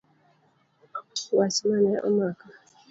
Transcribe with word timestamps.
Wach 1.37 1.57
mane 1.67 1.91
omaka. 2.07 2.47